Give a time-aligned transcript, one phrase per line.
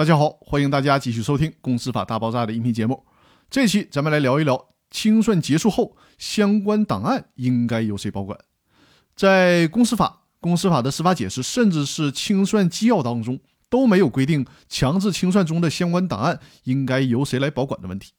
[0.00, 3.04] 大家好，欢迎大家继续收听《公司法大爆炸》的音频节目。
[3.50, 8.38] 这期咱们来聊一聊清算结束后相关档案应该由谁保管。
[9.14, 18.12] 在公司法、公司法的司法解释，甚至是清算纪要当中都没有规定强制清算中的相关档案应该由谁来保管的问题。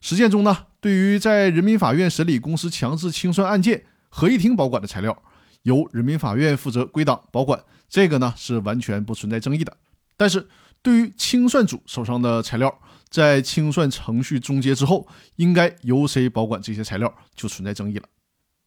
[0.00, 5.22] 实践中呢，对于在人民法院审理公司强制清算案件合议庭保管的材料，
[5.62, 9.76] 由人民法院负责归档保管，这个呢是完全不存在争议的。
[10.16, 10.46] 但是，
[10.82, 15.06] 对于清算组手上的材料，在清算程序终结之后，
[15.36, 18.08] 应该由谁保管这些材料，就存在争议了。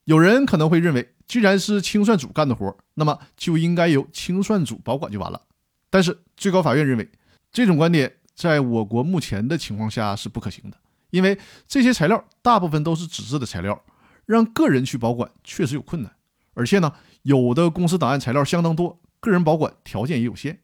[0.05, 5.41] 有人可能会认为，既然是清算组干的活，那么就应该由清算组保管就完了。
[5.89, 7.09] 但是，最高法院认为，
[7.51, 10.77] 这种观点在我国目前的情况下是不可行的，
[11.09, 13.83] 因为这些材料大部分都是纸质的材料，
[14.25, 16.11] 让个人去保管确实有困难，
[16.53, 20.59] 而且呢，有的公司档案材料相当多，个人保管条件也有限。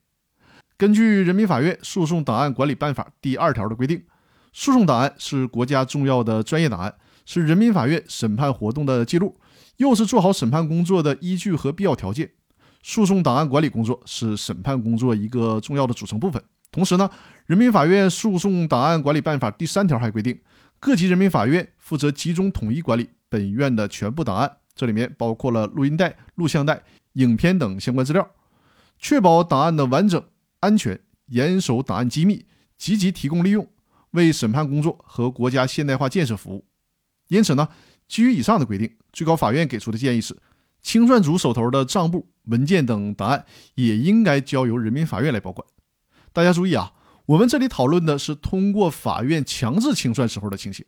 [0.81, 4.01] 根据《人民法院诉讼档案管理办法》第二条的规定，
[4.51, 6.91] 诉讼档案是国家重要的专业档案，
[7.23, 9.37] 是人民法院审判活动的记录，
[9.77, 12.31] 又是做好审判工作的依据和必要条件。
[12.81, 16.41] 诉讼档案管理工作是审判工作一个重要的组成部分。
[16.71, 17.07] 同时呢，
[17.45, 20.35] 《人民法院诉讼档案管理办法》第三条还规定，
[20.79, 26.81] 各级人民法院负责集中统一管理本院的全部档案，这里面包括了录音带、录像带、
[27.13, 28.27] 影片等相关资料，
[28.97, 30.23] 确保档案的完整。
[30.61, 32.45] 安全，严守档案机密，
[32.77, 33.67] 积极提供利用，
[34.11, 36.65] 为审判工作和国家现代化建设服务。
[37.27, 37.67] 因此呢，
[38.07, 40.37] 基于以上的规定，最高法院给出的建议是，
[40.81, 43.45] 清算组手头的账簿、文件等档案
[43.75, 45.67] 也应该交由人民法院来保管。
[46.31, 46.93] 大家注意啊，
[47.25, 50.85] 我们这里讨论的是通过法院强制清算时候的情形。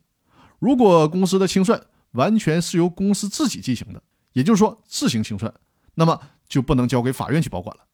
[0.58, 4.02] 如果公司的清算完全是由公司自己进行的，
[4.34, 5.52] 也就是说自行清算，
[5.94, 7.84] 那么就不能交给法院去保管了。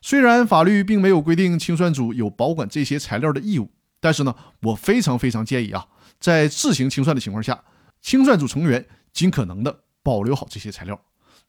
[0.00, 5.86] 虽然法律并没有规定清算组有保管这些材料的义务，但是呢，我非常非常建议啊，
[6.20, 7.64] 在自行清算的情况下，
[8.00, 11.00] 清算组成员尽可能的保留好这些材料，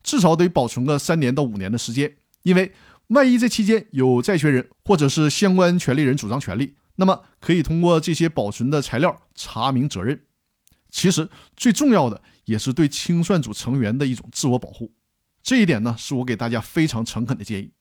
[0.02, 2.16] 至少得保存个三年到五年的时间。
[2.44, 2.72] 因为
[3.08, 10.22] 万一这期间有债权人或者是相关权利人主张权利，那么可以通过这些保存的材料查明责任。
[10.90, 14.92] 其实最重要的也是对清算组成员的一种自我保护，
[15.44, 17.72] 这一点呢，是我给大家非常诚恳的建议。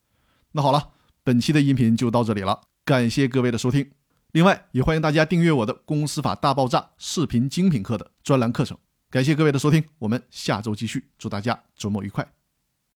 [0.59, 0.89] 那好了，
[1.23, 3.93] 本期的音频就到这里了，感谢各位的收听。
[4.33, 8.77] 另外，也欢迎大家订阅我的《公司法大爆炸》视频精品课的专栏课程。
[9.09, 12.38] 感谢各位的收听，我们下周继续，祝大家周末愉快。